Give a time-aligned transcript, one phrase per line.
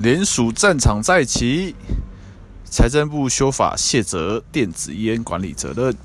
[0.00, 1.74] 联署战场再起，
[2.64, 5.96] 财政部修法卸责电子烟管理责任。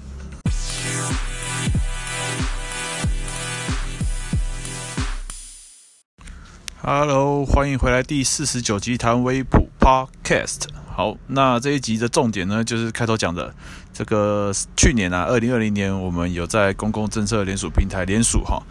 [6.82, 10.64] Hello，欢迎回来第四十九集谈微普 Podcast。
[10.96, 13.54] 好，那这一集的重点呢，就是开头讲的
[13.94, 18.64] 这个去年啊，二零二零年我们有在公共政策联署平台联署哈。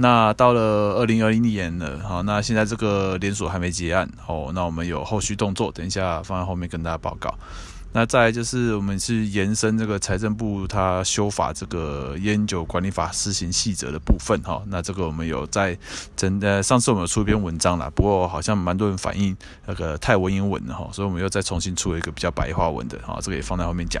[0.00, 7.34] 那到了二零二零年了，好，那现在这个连锁还没结案，哦，那我们有后续动作，等一下放在后面跟大家报告。
[7.90, 15.76] 那再来就是我们是延伸这个财政部它修法这个烟酒管理法施行细则的部分，哈，那这个我们有在
[16.14, 24.00] 真的上次我们有出一篇文章啦，不过好像蛮多人反映那个太文言文了哈，所以我们又再重新出了一个比较白话文的，哈，这个也放在后面讲。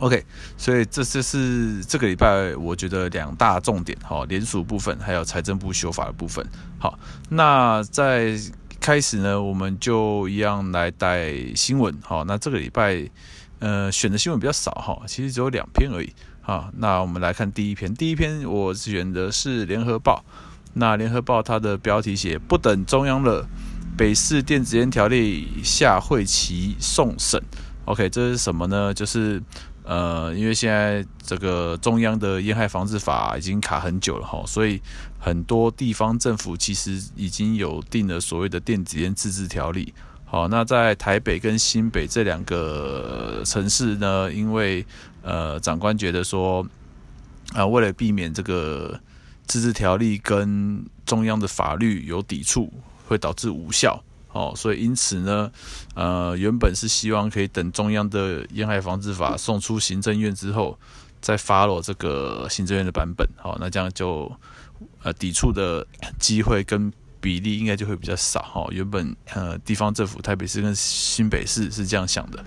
[0.00, 0.24] OK，
[0.56, 6.46] 所以这就是这个礼拜我觉得两大重点哈，联署部分还有财政部修法的部分。
[6.78, 6.96] 好，
[7.30, 8.38] 那在
[8.78, 11.92] 开始呢，我们就一样来带新闻。
[12.00, 13.10] 好，那这个礼拜
[13.58, 16.12] 呃选的新闻比较少哈，其实只有两篇而已。
[16.42, 20.24] 好，那我们来看第一篇，第一篇我选的是联合报。
[20.74, 23.48] 那联合报它的标题写不等中央了，
[23.96, 27.42] 北市电子烟条例下会期送审。
[27.86, 28.94] OK，这是什么呢？
[28.94, 29.42] 就是。
[29.88, 34.78] 呃，因为现在这个中央的烟害防治法已经卡很久了哈，所以
[35.18, 39.94] 很多地方政府其实已经有定了所谓的电子烟自治条例。
[40.26, 44.84] 好，那在台北跟新北这两个城市呢，因为
[45.22, 46.66] 呃长官觉得说，
[47.54, 49.00] 啊、为了避免这个
[49.46, 52.70] 自治条例跟中央的法律有抵触，
[53.06, 54.04] 会导致无效。
[54.32, 55.50] 哦，所以因此呢，
[55.94, 60.78] 呃，原本是希望可以等中央的沿海防治法送出行政院之后，
[61.20, 63.28] 再发落这个行政院的版本。
[63.36, 64.30] 好，那这样就
[65.02, 65.86] 呃抵触的
[66.18, 66.92] 机会跟。
[67.20, 68.64] 比例应该就会比较少哈。
[68.70, 72.44] 原本呃地方政府台北市跟新北市是这样想的，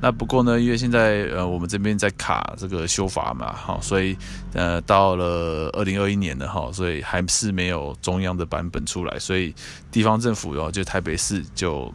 [0.00, 4.16] 那不过呢，因为现在呃我们这边在卡这个修法嘛，哈，所以
[4.52, 9.54] 呃到了二零二一年了哈，所以还是没有中央的版本出来，所以
[9.90, 11.92] 地方政府哦就台北市就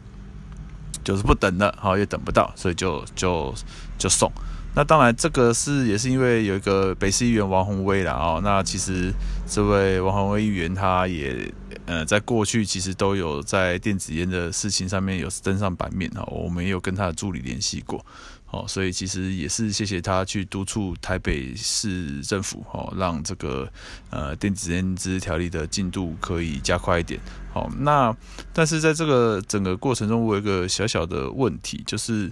[1.04, 3.54] 就是不等了哈，也等不到，所以就就
[3.96, 4.30] 就送。
[4.74, 9.12] 那当然这个是也是因为有一个北市议员王宏威啦哦，那其实
[9.46, 11.52] 这位王宏威议员他也。
[11.84, 18.06] 呃，在过去其实都有在电子烟的事情上面有登上版面哈，我们也有跟他的助理联系过，
[18.46, 23.68] 好，所以其实也是谢谢他去督促台北市政府哦，让这个
[24.10, 27.18] 呃电子烟自治条例的进度可以加快一点。
[27.52, 28.16] 好，那
[28.52, 32.30] 但是在这个整个过程中，我有一个小小的问题，就是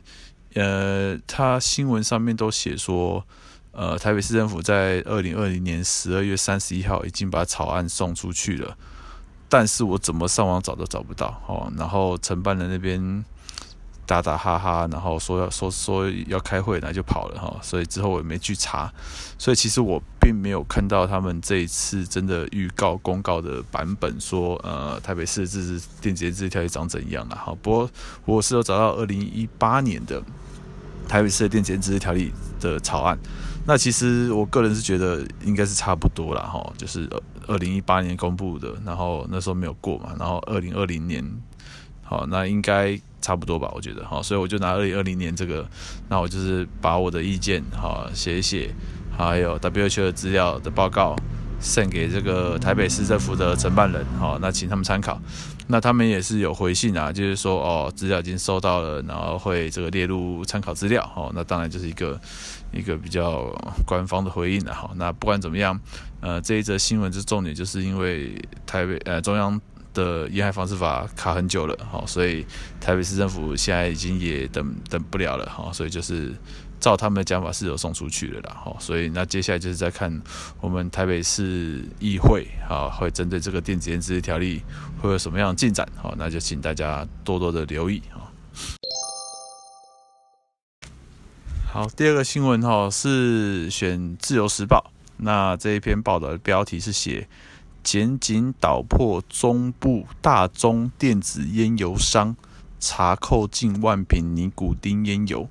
[0.54, 3.26] 呃，他新闻上面都写说，
[3.72, 8.78] 呃，台北市政府在二零二零年十二月三十一号已经把草案送出去了。
[9.50, 13.24] 但是我怎么上网找都找不到哦，然后承办人那边
[14.06, 18.92] 打打哈哈，然后说要说说要开会，然后就跑了哈，所以之后我也没去查，
[19.36, 27.52] 所以其实我并没有看到他们这一次真的预告公告的版本说，呃，台北市自治电子烟自治条例长怎样了哈。
[27.60, 27.90] 不过
[28.24, 30.22] 我是有找到二零一八年的
[31.08, 33.18] 台北市的电子烟自治条例的草案，
[33.66, 37.10] 那其实我个人是觉得应该是差不多了哈，就是。
[37.50, 41.24] 二零一八年公布的，然后那时候没有过嘛，然后二零二零年，
[42.04, 45.68] 好，那应该差不多吧，我觉得，好，所以我就拿二零二零年这个，
[46.08, 48.72] 那我就是把我的意见，好，写一写，
[49.18, 51.16] 还有 WHO 的资料的报告
[51.60, 55.20] 送给这个台北市政府的承办人，好，那请他们参考，
[55.70, 62.20] 那他们也是有回信啊，就是说，哦，资料已经收到了，然后会这个列入参考资料，哦，那当然就是一个
[62.72, 63.54] 一个比较
[63.86, 65.78] 官方的回应了，哈，那不管怎么样。
[66.22, 68.34] 呃，这一则新闻之重点就是因为
[68.66, 69.58] 台北呃中央
[69.94, 72.44] 的烟害防治法卡很久了，好，所以
[72.78, 76.34] 台北市政府现在已经也等等不了了，好，所以就是
[76.80, 80.20] 照他们的讲法是有送出去的啦，好，所以那接下来就是在看
[80.60, 84.62] 我们台北市议会，好，会针对这个电子烟自治条例
[85.00, 88.32] 会有什么样的进展，好，那就请大家多多的留意，啊。
[91.72, 94.90] 好，第二个新闻哈是选自由时报。
[95.18, 97.28] 那这一篇报道的标题是写
[97.84, 102.34] “检警捣破中部大中电子烟油商，
[102.80, 105.48] 查扣近万瓶尼古丁烟油”。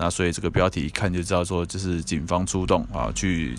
[0.00, 3.54] 那所以这个标题一看就知道说，就是警方出动啊，去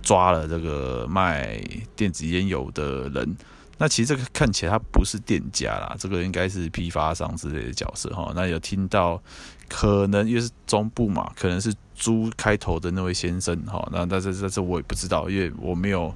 [0.00, 1.60] 抓了这个卖
[1.96, 3.36] 电子烟油的人。
[3.80, 8.32] 那其实这个看起来他不是店家啦，这个应该是批发商之类的角色哈。
[8.36, 9.20] 那有听到
[9.68, 13.88] 可能又是中部嘛，可能是朱开头的那位先生哈。
[13.92, 16.12] 那但是这这我也不知道，因为我没有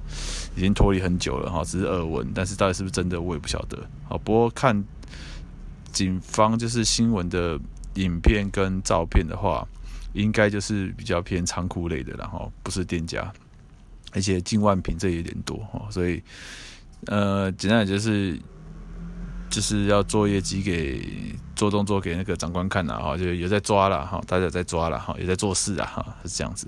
[0.55, 3.77] 已经脱离很久了哈，只是耳闻，但是到底是不是真的我也不晓得。
[4.09, 4.83] 好，不过看
[5.93, 7.57] 警方就是新闻的
[7.95, 9.67] 影片跟照片的话，
[10.13, 13.31] 应该就是比较偏仓库类的，然后不是店家，
[14.11, 16.21] 而且近万平这也有点多哈，所以
[17.07, 18.39] 呃，简单讲就是
[19.49, 26.67] 就是要做业绩给做动作给那个长官看了哈，就有在抓了哈，大家在抓了哈，也在做事啊哈，是这样子。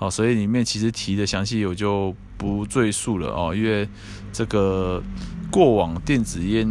[0.00, 3.88] 哦，所以里面其实提的详细我就不赘述了哦，因为
[4.32, 5.00] 这个
[5.50, 6.66] 过往电子烟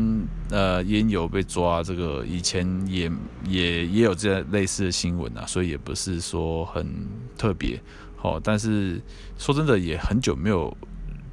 [0.49, 3.09] 呃烟油被抓，这个以前也
[3.47, 6.85] 也也有这类似的新闻啊，所以也不是说很
[7.37, 7.79] 特别。
[8.17, 9.01] 好，但是
[9.37, 10.75] 说真的也很久没有。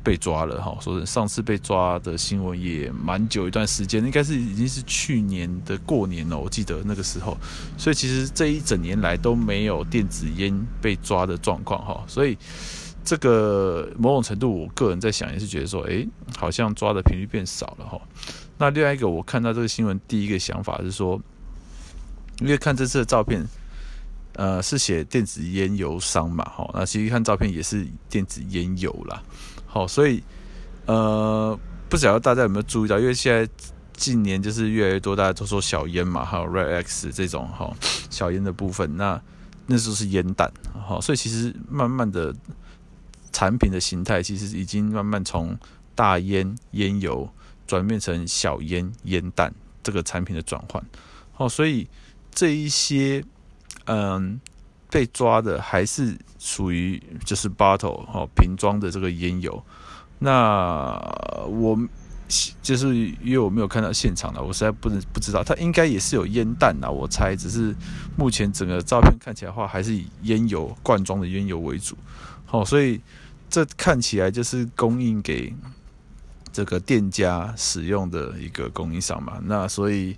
[0.06, 7.36] 被抓了哈，说上次被抓的新闻也蛮久一段时间，应该是已经是去年的过年了，我记得那个时候，
[7.76, 12.38] 所以其实这一整年来都没有电子烟被抓的状况哈，所以
[13.04, 18.00] 这个某种程度，我个人在想也是觉得说，诶，好像抓的频率变少了哈。
[18.58, 21.20] 那另外一个，我看到这个新闻，第一个想法是说，
[22.38, 23.44] 因为看这次的照片，
[24.34, 29.20] 呃，是写电子烟油商嘛，哈，那其实看照片也是电子烟油啦。
[29.76, 30.24] 好，所以
[30.86, 33.46] 呃，不晓得大家有没有注意到，因为现在
[33.92, 37.70] 近年就是越来越多，大家都说小烟嘛，还有 Red X 这种哈
[38.08, 39.20] 小烟的部分，那
[39.66, 42.34] 那时候是烟弹，好，所以其实慢慢的
[43.32, 45.54] 产品的形态其实已经慢慢从
[45.94, 47.28] 大烟烟油
[47.66, 49.52] 转变成小烟烟弹
[49.82, 50.82] 这个产品的转换，
[51.34, 51.86] 好，所以
[52.32, 53.22] 这一些
[53.84, 54.40] 嗯。
[54.90, 59.62] 被抓的还是属于就是 bottle 哈瓶装的这个烟油，
[60.18, 60.92] 那
[61.48, 61.76] 我
[62.62, 67.74] 就是因为我没有看到现场了，我实在不能不知道，它应该也是有烟弹呐，我猜，只是
[68.16, 71.96] 目前整个照片看起来的话，还是以烟油罐装的烟油为主，
[72.44, 73.00] 好，所以
[73.50, 75.52] 这看起来就是供应给
[76.52, 80.16] 这个店家使用的一个供应商嘛，那所以。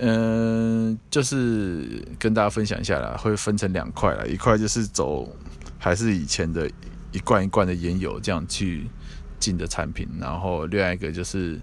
[0.00, 5.28] 嗯，就是跟大家分享一下啦，会分成两块啦，一块就是走
[5.78, 6.70] 还是以前的
[7.10, 8.86] 一罐一罐的烟油这样去
[9.40, 11.60] 进的产品，然后另外一个就是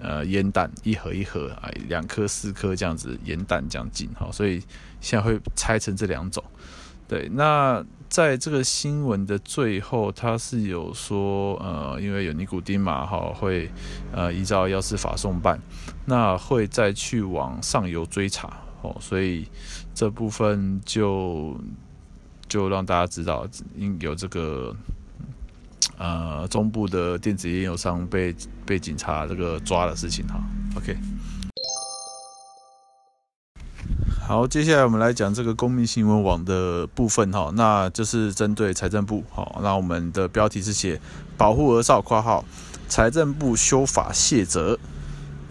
[0.00, 4.62] 呃烟弹一盒一盒啊，两颗四颗这样子烟弹这样进，好，所以
[5.00, 6.44] 现在会拆成这两种。
[7.08, 13.70] 对，那在这个新闻的最后，他是有说，呃，因为有尼古丁嘛，哈，会
[14.12, 15.60] 呃依照药事法送办，
[16.06, 18.52] 那会再去往上游追查，
[18.82, 19.46] 哦，所以
[19.94, 21.56] 这部分就
[22.48, 23.46] 就让大家知道，
[23.76, 24.74] 应有这个
[25.96, 28.34] 呃中部的电子烟油商被
[28.66, 30.42] 被警察这个抓的事情，哈
[30.76, 30.96] ，OK。
[34.30, 39.24] 好，接下来我们来讲这个公民新闻网的部分哈，那就是针对财政部。
[39.28, 41.00] 好，那我们的标题是写
[41.36, 42.44] 保护儿少（括号
[42.88, 44.78] 财政部修法卸责，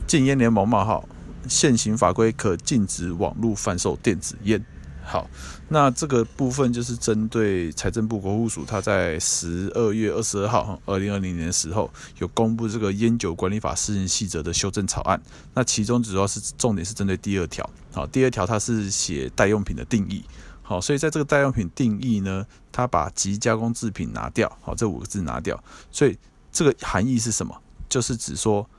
[0.08, 1.04] 禁烟联盟冒号
[1.46, 4.64] 现行法规可禁止网络贩售电子烟）。
[5.10, 5.28] 好，
[5.70, 11.90] 那这个部分就是针对财政部国库署，他在十二月二十二号，二零二零年的时候
[12.20, 15.20] 有公布这个烟酒管理法施行细则的修正草案。
[15.56, 17.68] 那其中主要是重点是针对第二条。
[17.92, 20.24] 好，第二条它是写代用品的定义。
[20.62, 24.48] 好，所以在这个代用品定义呢，它把即加工制品拿掉。
[24.62, 25.60] 好，这五个字拿掉。
[25.92, 26.16] 所以
[26.52, 27.60] 这个含义是什么？
[27.90, 28.70] 就是指说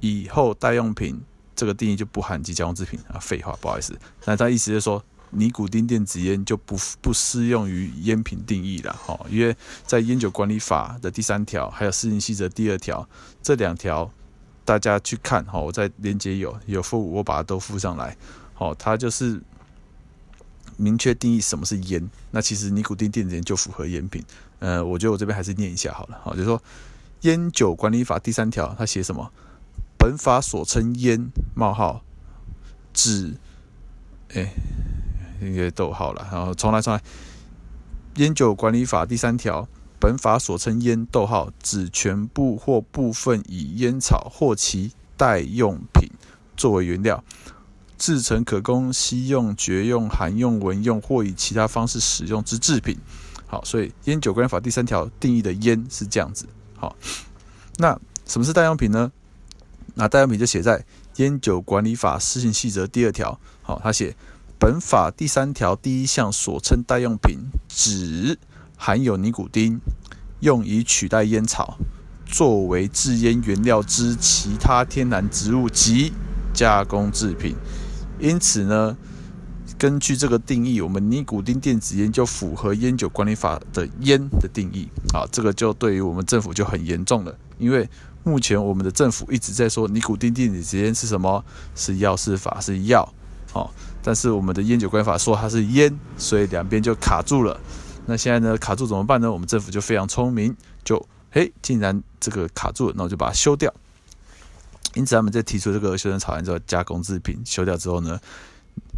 [0.00, 1.22] 以后代用品
[1.54, 3.14] 这个定义就不含即加工制品啊。
[3.20, 3.96] 废话，不好意思。
[4.24, 5.00] 那它意思是说。
[5.30, 9.56] 尼古丁电子烟就不不适用于烟品定义了，哈，因为
[9.86, 13.08] 在烟酒管理法的第三条，还有施行细则第二条
[13.40, 14.10] 这两条，
[14.64, 18.16] 大家去看，哈，我在链接有有附，我把它都附上来，
[18.54, 19.40] 好，它就是
[20.76, 24.24] 明确定义什么是烟，那其实尼古丁电子烟就符合烟品，
[24.58, 26.60] 呃，我觉得我这边还是念一下好了，好，就是说
[27.20, 29.32] 烟酒管理法第三条它写什么？
[29.96, 32.02] 本法所称烟冒号
[32.92, 33.34] 指，
[34.34, 34.52] 哎。
[35.40, 37.02] 应该逗号了，然后重来重来。
[38.16, 39.68] 烟酒管理法第三条，
[40.00, 46.10] 本法所称烟逗号指全部或部分以烟草或其代用品
[46.56, 47.22] 作为原料，
[47.96, 52.98] 制成可供吸用、嚼用、含用、闻用或以其他方式使用之制品。
[53.46, 56.46] 好，所以烟酒管理法第三条定义的烟是这样子。
[56.76, 56.96] 好，
[57.78, 59.10] 那什么是代用品呢？
[59.94, 60.84] 那代用品就写在
[61.16, 63.38] 烟酒管理法施行细则第二条。
[63.62, 64.16] 好，他写。
[64.60, 68.38] 本法第三条第一项所称代用品，指
[68.76, 69.80] 含有尼古丁，
[70.40, 71.78] 用以取代烟草，
[72.26, 76.12] 作为制烟原料之其他天然植物及
[76.52, 77.56] 加工制品。
[78.18, 78.94] 因此呢，
[79.78, 84.90] 根据这个定义，我们尼古丁电子烟就符合烟酒管理法的烟的定义。
[85.14, 87.88] 啊，这个就对于我们政府就很严重了，因为
[88.24, 91.42] 目前我们的政府一直在说尼古丁电子烟是什么？
[91.74, 93.10] 是药是法是药，
[93.54, 93.70] 哦，
[94.02, 97.58] 但是我们的烟酒管法说它是烟，所以两边就卡住了。
[98.06, 99.30] 那现在呢，卡住怎么办呢？
[99.30, 103.72] 我们政府就非常聪明，就嘿，竟然这个卡住了，那我就把它修掉。
[104.94, 108.18] 因此，他们在提出这个修正草案之后，加工制品修掉之后呢，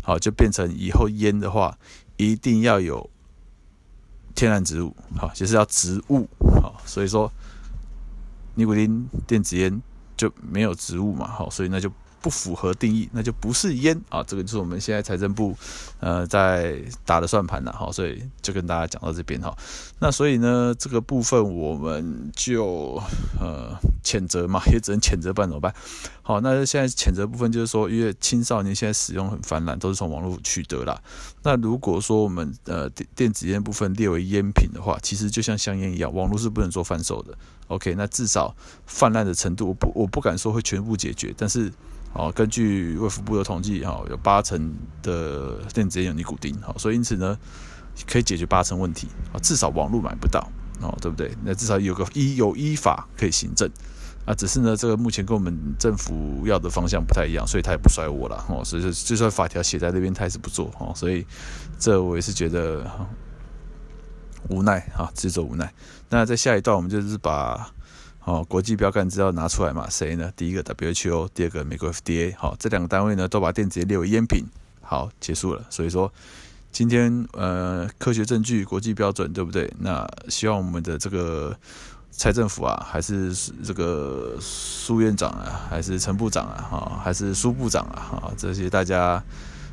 [0.03, 1.77] 好，就变成以后烟的话，
[2.17, 3.11] 一定要有
[4.35, 6.29] 天然植物，好，就是要植物，
[6.61, 7.31] 好，所以说。
[8.55, 9.81] 尼古丁电子烟
[10.15, 11.91] 就没有植物嘛，好，所以那就
[12.23, 14.23] 不符合定义，那就不是烟啊。
[14.23, 15.55] 这个就是我们现在财政部
[16.00, 19.55] 呃在打的算盘了，哈，所以就跟大家讲到这边哈。
[19.99, 23.02] 那所以呢，这个部分我们就
[23.41, 25.75] 呃谴责嘛， 也只能谴责，办怎么办？
[26.23, 31.02] 好，那现在谴责部分就是说，因为青少年现在使用很泛滥，都是从网络取得啦。
[31.43, 37.37] 那如果说我们呃电电子烟部分列为烟品的话，其实就像香烟一样，网络是不能做贩售的。
[37.69, 38.55] OK，那至少
[38.87, 41.73] 泛滥的程度，我不我不敢说会全部解决，但是，
[42.14, 47.38] 哦，根据卫福部的统计，哈，有八成的电子烟有尼古丁，好，所以因此呢，
[48.07, 50.47] 可以解决八成问题，啊，至少网络买不到，
[50.81, 51.35] 哦，对不对？
[51.45, 53.71] 那至少有个依有依法可以行政，
[54.25, 61.26] 啊，只是呢，这个目前跟我们政府要的方向不太一样，所以他也不甩我了，哦，所以就算法条写在那边，他也是不做，哦，所以
[61.78, 62.90] 这我也是觉得。
[64.49, 65.73] 无奈啊，自作无奈。
[66.11, 67.73] 那在下一段，我们就是把
[68.25, 70.33] 哦国际标杆资料拿出来嘛，谁呢？
[70.37, 74.45] 第一个 WHO，第二个美国 FDA，好，这两个单位呢都把电子烟列为烟品。
[74.81, 75.64] 好，结束了。
[75.71, 76.12] 所以说，
[76.71, 79.73] 今天呃科学证据、国际标准，对不对？
[79.79, 81.57] 那希望我们的这个
[82.11, 89.23] 蔡政府啊，还是这个苏院长啊，还是陈部长啊，哈，还是苏部长啊，哈，这些大家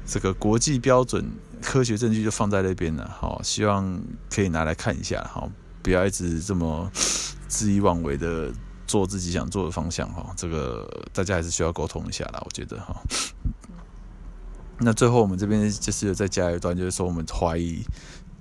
[0.05, 1.25] 这个国际标准。
[1.61, 4.01] 科学证据就放在那边了，好，希望
[4.33, 5.51] 可以拿来看一下，好，
[5.81, 6.89] 不要一直这么
[7.49, 8.51] 恣意妄为的
[8.85, 12.95] 做自己想做的方向，哈，这个大家还是需要沟通一下啦，我觉得，哈。
[14.79, 17.83] 那最后我们这边就是有再加一段，就是说我们怀疑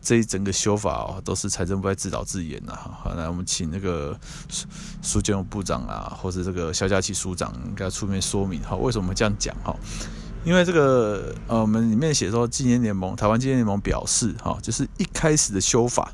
[0.01, 4.17] 这一整个修法哦，都是财政部在自导自演呐，好，来我们请那个
[4.49, 4.67] 苏
[5.03, 9.75] 苏建部长啊，或者这个萧佳琪署长应该出面说明，哈，为什么这样讲，哈。
[10.45, 16.13] 因为这个呃，我们里面写说，纪念联盟台湾纪念联盟表示，哈，就是一开始的修法，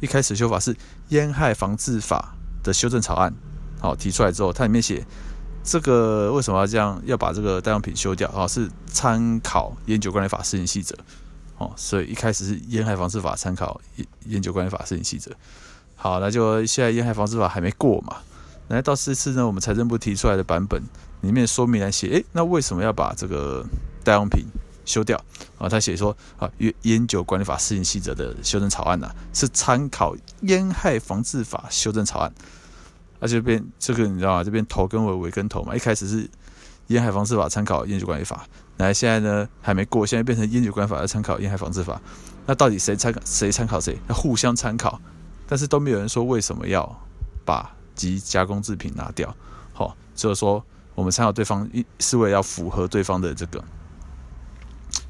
[0.00, 0.76] 一开始的修法是
[1.08, 3.32] 烟害防治法的修正草案，
[3.80, 5.04] 好提出来之后，它里面写
[5.62, 8.46] 这个为什么要这样要把这个代用品修掉啊？
[8.46, 10.96] 是参考烟酒管理法施行细则，
[11.58, 15.30] 哦，所以一开始是烟害防治法参考烟烟酒管理法施行细则，
[15.96, 18.16] 好，那就现在烟害防治法还没过嘛，
[18.68, 20.82] 来到这次呢，我们财政部提出来的版本。
[21.20, 23.64] 里面说明来写，诶，那为什么要把这个
[24.04, 24.44] 代用品
[24.84, 25.16] 修掉
[25.58, 25.68] 啊？
[25.68, 32.32] 他写说啊，烟烟酒管理法施行细则的修正草案呢、啊，是参考烟害防治法修正草案。
[33.20, 34.44] 而且这边这个你知道吗？
[34.44, 36.28] 这边头跟尾尾跟头嘛，一开始是
[36.88, 42.00] 烟害防治法参考烟酒管理法，来现在呢还没过，现在变成烟酒管理法要参考烟害防治法。
[42.46, 43.98] 那到底谁参谁参考谁？
[44.08, 45.00] 要互相参考，
[45.46, 47.00] 但是都没有人说为什么要
[47.44, 49.34] 把即加工制品拿掉。
[49.72, 50.64] 好、哦，就是说。
[50.96, 53.60] 我们参考对方，一是为了要符合对方的这个，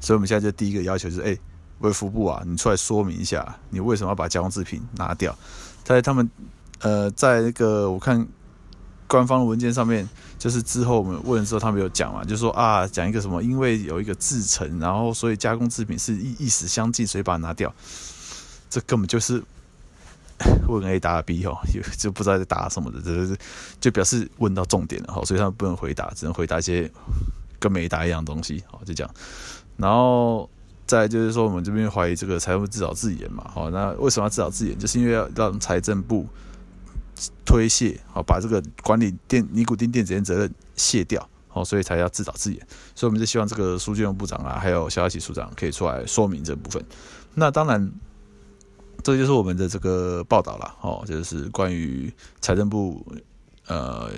[0.05, 1.35] 所以我们现在就第一个要求就是，哎，
[1.79, 5.35] 卫福部啊，你出来说明一下，你为什么要把加工制品拿掉？
[5.83, 6.29] 在他们
[6.81, 8.23] 呃，在那个我看
[9.07, 10.07] 官方文件上面，
[10.37, 17.73] 就是之后我们问的时候，他们有讲嘛，就说啊，讲一个什么，因为有一个制成，然后所以加工制品是意意思相近，所以把它拿掉，
[18.69, 19.43] 这根本就是。
[20.67, 23.37] 问 A 答 B 哦，就就不知道在答什么的，这
[23.79, 26.91] 就表示问到重点了哈，所以他们不能回答，只能回答一些
[27.57, 29.13] 跟没答一样东西，好就这样。
[29.77, 30.49] 然后
[30.85, 34.77] 再就是说，我们这边怀疑这个财政部自导自演嘛，好，那为什么要自导自演？
[34.77, 36.25] 就是因为要让财政部
[37.45, 42.59] 推卸，好把这个管理电尼古丁电子烟责任卸掉，好，所以才要自导自演。
[42.95, 46.83] 所以我们就希望这个苏建荣部长啊，还有萧佳琪署长可以出来说明这部分。
[47.33, 47.91] 那当然。
[49.03, 53.05] 这就是我们的这个报道了，哦，就是关于财政部
[53.67, 54.09] 呃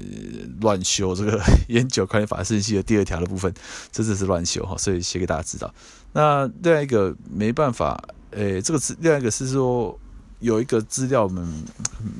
[0.62, 3.54] 乱修这个烟酒管理法施行细则的第二条的部分，
[3.92, 5.74] 这只是乱修哈，所以写给大家知道。
[6.14, 8.02] 那另外一个没办法，
[8.32, 9.98] 诶，这个资另外一个是说
[10.40, 11.48] 有一个资料我们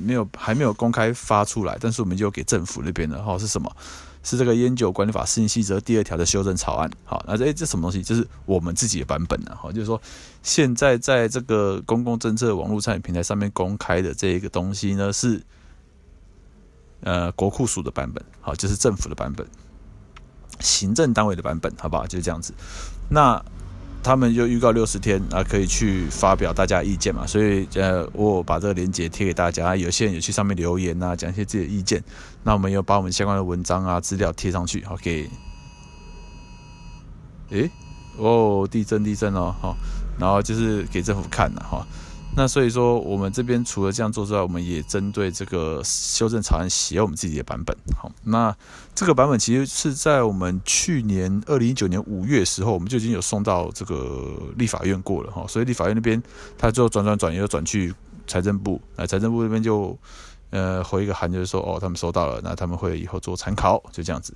[0.00, 3.70] 没有还没有公开发出来，但是我们就给政府那边的哈，是什么？
[4.24, 8.02] 是这个烟酒管理法施行细则第二条的修正草案，好，那这这什么东西？
[8.02, 9.98] 就是我们自己的版本呢，好，就是说
[10.42, 15.40] 现在在这个公共政策网络参与平台上面公开的这一个东西呢，是
[17.00, 19.46] 呃国库署的版本，好，就是政府的版本，
[20.60, 22.06] 行政单位的版本，好不好？
[22.06, 22.52] 就是这样子。
[23.10, 23.42] 那
[24.02, 32.02] 他们就预告六十天啊，可以去发表大家意见嘛，所以呃，我把这个链接贴给大家，有些人有去上面留言啊，讲一些自己的意见，
[32.44, 35.28] 那我们又把我们相关的文章啊资料贴上去，好给，
[37.50, 37.70] 诶，
[38.16, 39.76] 哦，地震地震哦，好，
[40.18, 41.86] 然后就是给政府看了哈。
[42.38, 47.76] 那所以说，我们这边除了这样做之外，我们也针对这个修正草案写我们自己的版本。
[48.00, 48.56] 好，那
[48.94, 55.44] 这个版本其实是在我们去年二零一九年五月时候，我们就已经有送到这个立法院过了哈。
[55.48, 56.22] 所以立法院那边
[56.56, 57.92] 他最后转转转又转去
[58.28, 59.98] 财政部，那财政部那边就
[60.50, 64.32] 呃回一个函，就是说哦，他们收到了，那他们会以后做参考，就这样子。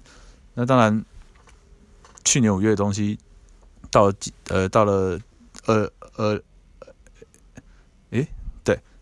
[0.55, 1.05] 那当然，
[2.25, 3.17] 去年五月的东西
[3.93, 4.13] 到
[4.49, 5.21] 呃到了
[5.67, 6.43] 呃呃。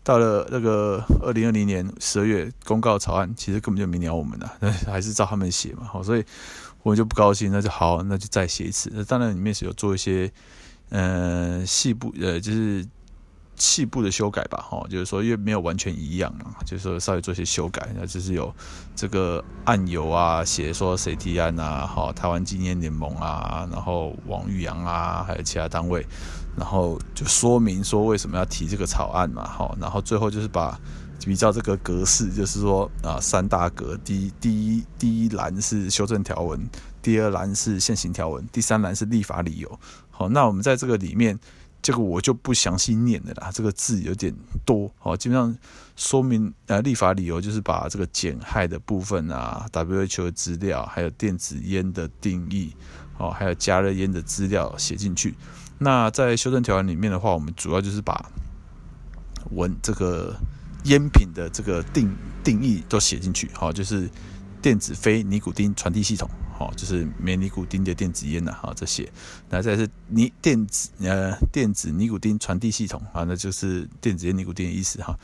[0.03, 6.25] 到了那个二零二零年十二月公告草案，其实根本就没鸟我们的，那 还是照他们写嘛，好，所以
[6.81, 8.91] 我们就不高兴，那就好，那就再写一次。
[8.93, 10.31] 那当然里面是有做一些，
[10.89, 12.83] 呃，细部，呃，就是
[13.55, 18.51] 细部的修改吧，哈，就是说因为没有完全一样嘛，就是说稍微做一些修改，那就是有
[18.95, 26.03] 这个案由啊，写说谁提案啊，好，台湾纪念联盟啊，然后王玉阳啊，还有其他单位。
[26.55, 30.79] 然后就说明说为什么要提这个草案嘛，好，然后最后就是把
[31.25, 36.59] 比较这个格式，就是说啊三大格，第一第一第一栏是修正条文，
[37.01, 39.79] 第二栏是现行条文，第三栏是立法理由。
[40.09, 41.39] 好，那我们在这个里面，
[41.81, 44.33] 这个我就不详细念了啦，这个字有点
[44.65, 45.55] 多，好，基本上
[45.95, 52.75] 说明呃立法理由就是把这个减害的部分啊，WHO 的资料，还有电子烟的定义，
[53.21, 55.35] 哦，还有加热烟的资料写进去。
[55.77, 58.29] 那在修正条文里面的话，我们主要就是把
[59.51, 60.35] 文这个
[60.85, 62.11] 烟品的这个定
[62.43, 64.09] 定义都写进去，好，就是
[64.61, 69.11] 电子非尼古丁传递系统，好，就是没尼古丁的电子烟呐，好，这些，
[69.49, 75.17] 那再是尼电子呃电子尼古丁传递系统啊，那就是电子烟尼古丁的意思哈。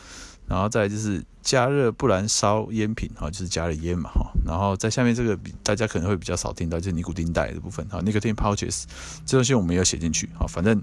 [0.47, 4.31] 然后再就是加热不燃烧烟品，哈，就是加热烟嘛，哈。
[4.45, 8.83] 然后在下面这个大家可能会比较少听到，就是尼古丁袋的部分，哈，nicotine pouches，
[9.25, 10.81] 这东西我们也有写进去，哈，反正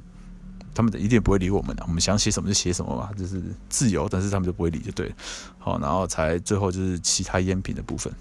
[0.74, 5.14] 他们一定不会理我们的，我们想写什么就写什么嘛，就是自由，但是他们就不会理就对了，
[5.58, 8.12] 好，然后才最后就是其他烟品的部分，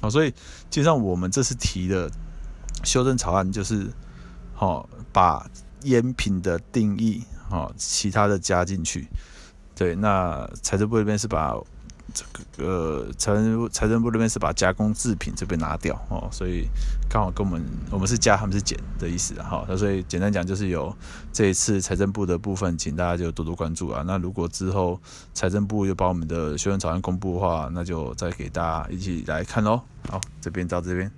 [0.00, 0.30] 好，所以
[0.70, 2.08] 基本上我们这次提的
[2.84, 3.90] 修正草案就是，
[4.54, 5.50] 好，把
[5.82, 9.08] 烟品的定义，好，其他的加进去。
[9.76, 11.54] 对，那财政部这边是把
[12.14, 12.24] 这
[12.56, 16.66] 个财政财政部这边是把加工制品这边拿掉哦，所以
[17.10, 19.66] 刚好跟我们我们是加，他们是减的意思哈。
[19.68, 20.96] 那所以简单讲就是有
[21.30, 24.02] 这一次财政部的部分，请大家就多多关注啊。
[24.06, 24.98] 那如果之后
[25.34, 29.82] 财政部又把我们的修正草案公布的话，那就再给大家一起来看喽。
[30.08, 31.12] 好，这边到这边。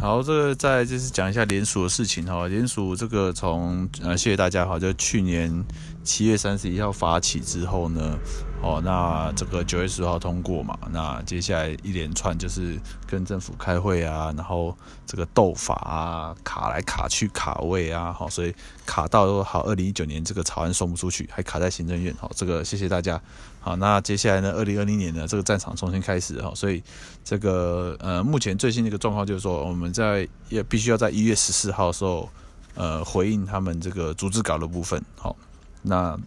[0.00, 2.46] 好，这个再就是讲一下联署的事情哈。
[2.46, 5.64] 联署这个从呃，谢谢大家哈，就去年
[6.04, 8.16] 七月三十一号发起之后呢。
[8.60, 10.76] 哦，那这个九月十号通过嘛？
[10.90, 18.52] 那接下来一连串就是跟政府开会啊，然后这个斗法啊，卡来卡去卡位啊，好，所以
[18.84, 23.20] 卡到都好，二零一九年这个草案送不出去，还卡在行政院，好，这个谢谢大家。
[23.60, 26.82] 好，那接下来呢，二零二零年呢，这个战场重新开始哈，所以
[27.24, 32.28] 这个呃，目前最新的一个状况就是说，我们在也必须要在一月十四号的时候，
[32.74, 35.36] 呃，回应他们这个组织稿的部分，好，
[35.80, 36.18] 那。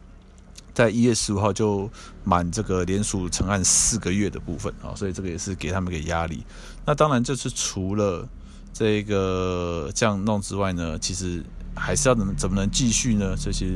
[0.81, 1.87] 在一月十五号就
[2.23, 6.43] 满这个联署成案四个月的部分啊，所以这个也是给他们一个压力。
[6.83, 8.27] 那当然，就是除了
[8.73, 11.43] 这个这样弄之外呢，其实
[11.75, 13.35] 还是要怎么怎么能继续呢？
[13.39, 13.67] 这些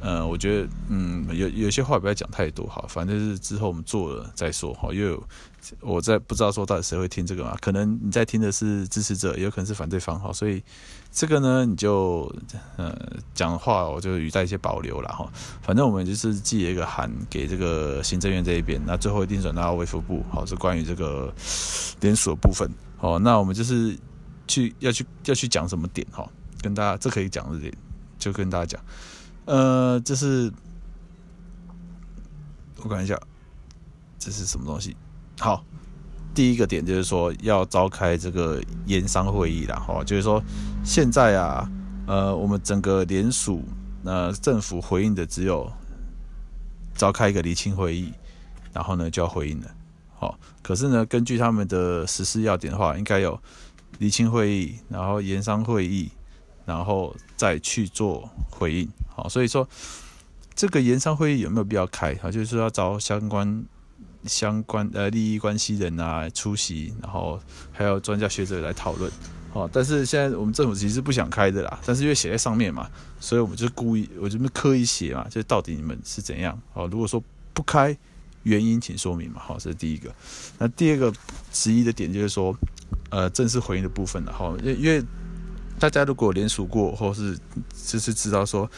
[0.00, 5.18] 呃，我觉得嗯，有有些话不要讲太多哈，反正是之后我们做了再说哈，因为
[5.80, 10.62] 我在不知道说到底谁会听这个嘛，可能你在听的是支持者，也有可能是反对方哈，所以。
[11.10, 12.30] 这个呢，你就
[12.76, 12.94] 呃
[13.34, 15.26] 讲话，我就语带一些保留了哈。
[15.62, 21.32] 反正我们就是寄一个函给这个行政院这一边，那最后一定转到卫福部，好，是关于这个
[22.02, 22.70] 连锁部分。
[22.98, 23.98] 好，那我们就是
[24.46, 26.28] 去要去要去讲什么点哈，
[26.60, 27.72] 跟大家这可以讲的点，
[28.18, 28.84] 就跟大家讲，
[29.48, 30.52] 呃，这是
[32.82, 33.18] 我看一下，
[34.18, 34.94] 这是什么东西？
[35.40, 35.64] 好。
[36.34, 40.40] 第一个点就是说要召开这个盐商会议啦，哈，就是说
[40.84, 41.68] 现在啊，
[42.06, 43.64] 呃，我们整个联署，
[44.04, 45.68] 呃，政府回应的只有
[46.94, 48.12] 召开一个厘清会议，
[48.72, 49.70] 然后呢就要回应了，
[50.16, 53.40] 好，可是呢，根据他们的实施要点的话，应该有
[53.98, 56.08] 厘清会议，然后盐商会议，
[56.68, 59.68] 然后再去做回应，好，所以说
[60.54, 62.14] 这个研商会议有没有必要开？
[62.14, 63.64] 哈，就是说要找相关。
[64.24, 67.40] 相关呃利益关系人啊出席，然后
[67.72, 69.10] 还有专家学者来讨论，
[69.52, 76.60] 哦，但是现在我们政府其实不想开的啦，但是因为写在上面嘛，所以我们就故意，我就刻意写嘛，就到底你们是怎样？
[76.74, 77.22] 哦，如果说
[77.54, 77.96] 不开，
[78.42, 79.40] 原因请说明嘛。
[79.40, 80.12] 好，这是第一个。
[80.58, 81.12] 那第二个
[81.52, 82.54] 质疑的点就是说，
[83.10, 84.32] 呃，正式回应的部分了。
[84.32, 85.00] 哈，因因为
[85.78, 87.38] 大家如果联署过，或是
[87.86, 88.70] 就是知道说，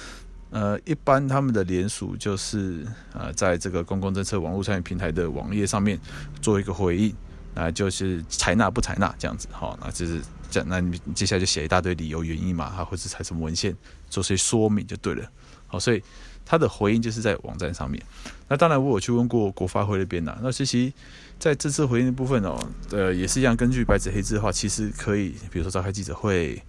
[0.50, 5.98] 呃，一般他们的联署就是呃，在这个公共政策网络参与平台的网页上面
[6.40, 7.14] 做一个回应，
[7.54, 9.48] 那就是采纳不采纳这样子。
[9.50, 10.20] 好，那就是。
[10.52, 13.72] 这，那你接下来就写一大堆理由原因嘛，啊或者采什么文献
[14.08, 15.24] 做些说明就对了。
[15.68, 16.02] 好，所以
[16.44, 18.02] 他的回应就是在网站上面。
[18.48, 20.36] 那当然，我有去问过国发会那边呐。
[20.42, 20.92] 那其实
[21.38, 22.58] 在这次回应的部分哦，
[22.90, 26.60] 呃，也是一样，根据白纸黑字的话，其实可以，比如说召开记者会，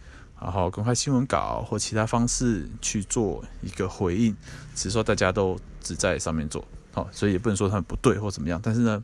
[0.41, 4.35] 然后公开新闻稿或其他方式去做一个回应，
[4.75, 8.59] 只是说大家都只在上面做，好，所以也不能说他们不对或怎么样。
[8.61, 9.01] 但是呢，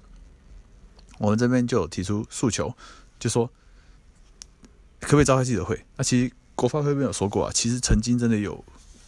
[1.19, 2.76] 我们这边就有提出诉求，
[3.19, 3.50] 就说。
[5.00, 5.80] 可不可以召开记者会？
[5.95, 7.52] 那其实国发会没有说过啊。
[7.54, 8.65] 其实曾经真的有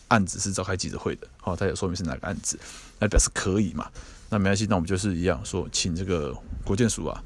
[0.09, 2.59] 案子是召开记者会的，好，他有说明是哪个案子，
[2.99, 3.89] 那表示可以嘛？
[4.29, 6.31] 那没关系，那我们就是一样说，请这个
[6.63, 7.23] 国建署啊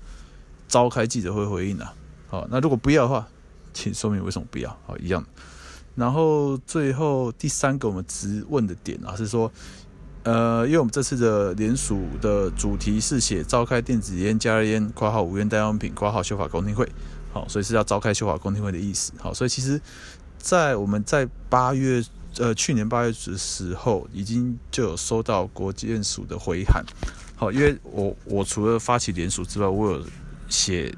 [0.70, 1.94] 召开记者会回应啊。
[2.30, 3.28] 好，那如果不要的话，
[3.74, 4.70] 请说明为什么不要。
[4.86, 5.26] 好，一样。
[5.96, 9.52] 然后最后第三个我们质问的点啊，是说，
[10.24, 16.88] 呃，因为我们这次的联署的主题是写召开电子烟、加热烟（括号无烟代用品）（括号修法公听会）。
[17.32, 19.12] 好，所以是要召开修法公听会的意思。
[19.20, 19.80] 好，所以其实，
[20.38, 22.04] 在我们在八月，
[22.38, 26.84] 呃，去年八月的时候，已经就有收到国健署的回函。
[27.36, 30.04] 好，因为我我除了发起联署之外，我有
[30.50, 30.94] 写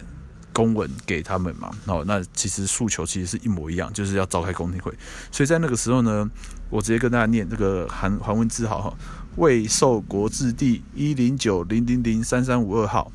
[0.56, 1.70] 公文给他们嘛。
[1.86, 4.92] 好，那其实诉求其实是一模一样，就是要召开公听会。
[5.30, 6.32] 所以在那个时候呢，
[6.70, 8.98] 我直接跟大家念这个韩韩文字号哈，
[9.36, 13.12] 卫寿国字第一零九零零零三三五二号，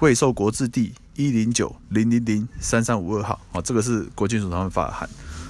[0.00, 0.92] 卫寿国字第。
[1.14, 5.06] 一零九零零零三三五二号，好，这个是国健署他们发的函，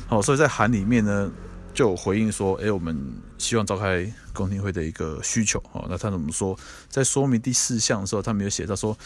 [0.09, 1.31] 好，所以在函里面呢，
[1.73, 3.01] 就回应说，哎，我们
[3.39, 6.59] 希望召开公听会的一个需求，好，那他怎么说？
[6.89, 8.99] 在说明第四项的时候，他没有写到说，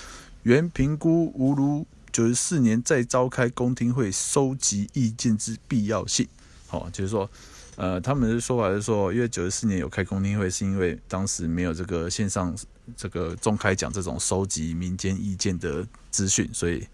[0.46, 6.24] 原评估无如九十四年再召开公听会收集意见之必要性，
[6.68, 7.28] 好，就是说。
[7.74, 12.56] 呃，他们的说法是说，因为九十四年有开公听会，是因为当时没有这个线上
[12.96, 16.86] 这个中开讲这种收集民间意见的资讯，所以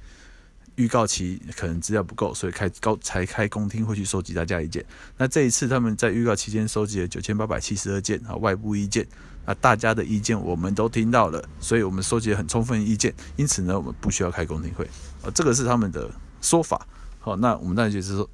[0.77, 4.85] 预告期可能资料不够，所以开高才开公听会去收集大家意见。
[5.17, 9.07] 那这一次他们在预告期间收集了九千八百七十二件啊外部意见，
[9.45, 14.85] 啊大家的意见我们都听到了，所以我们收集了很充分意见，因此呢，我们不需要开公听会。
[15.23, 16.87] 啊，这个是他们的说法。
[17.21, 18.29] 好，那我们当然就是说。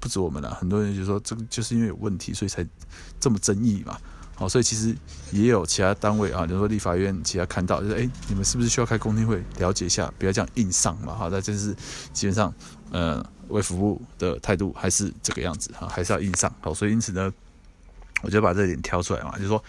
[0.00, 2.64] 不止我们了，很多人就说这个就是因为有问题，所以才
[3.18, 3.98] 这么争议嘛。
[4.38, 4.96] 好，所以其实
[5.32, 11.12] 也有其他单位啊，比如说立法院，其他看到就是，哎，你们是不是需要开公听会了解一下，不要这样硬上嘛。
[11.12, 11.74] 好，那真是
[12.12, 12.54] 基本上，
[12.92, 16.54] 呃，为服务的态度还是这个样子哈，还是要硬上。
[16.60, 17.32] 好，所以因此呢，
[18.22, 19.60] 我就把这点挑出来嘛，就是说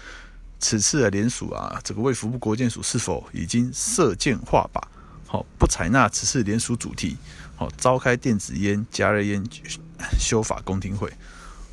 [0.60, 4.80] 此次的联署啊，这个为服务国健署是否已经设箭画靶，
[5.26, 7.18] 好，不采纳此次联署主题，
[7.56, 9.44] 好，召开电子烟、加热烟。
[10.18, 11.12] 修法公听会，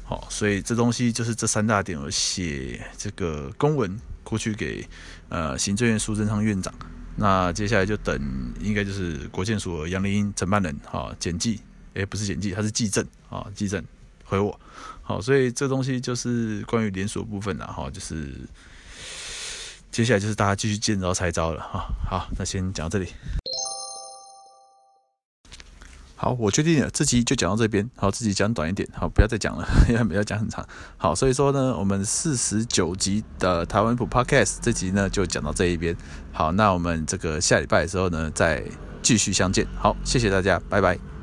[0.09, 4.87] 好，所以这东西就是这三大点，我写这个公文过去给
[5.29, 6.73] 呃行政院苏贞昌院长，
[7.17, 8.17] 那接下来就等
[8.61, 11.61] 应该就是国健署杨林英承办人哈简记，
[11.95, 13.85] 诶不是简记，他是记证啊记证
[14.25, 14.61] 回我，
[15.03, 18.33] 好，所以这东西就是关于连锁部分的哈，就是
[19.91, 23.09] 接下来就是大家继续见招拆招了哈，好，那先讲到这里。
[26.17, 27.89] 好，我决定了，这集就讲到这边。
[27.95, 30.67] 好，这集讲短一点，好，不要再讲了， 因为不要讲很长。
[30.97, 35.95] 好，所以说呢，我们四十九集的台湾普 Podcast 这集呢就讲到这一边。
[36.33, 38.65] 好，那我们这个下礼拜的时候呢再
[39.03, 39.67] 继续相见。
[39.79, 41.16] 好，谢谢大家，拜拜。